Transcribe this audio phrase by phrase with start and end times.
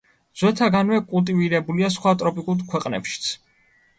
[0.41, 3.29] ძველთაგანვე კულტივირებულია სხვა ტროპიკულ ქვეყნებშიც.